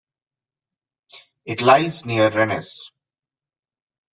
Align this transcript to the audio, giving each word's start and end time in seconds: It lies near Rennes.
It 1.45 1.61
lies 1.61 2.05
near 2.07 2.31
Rennes. 2.31 2.91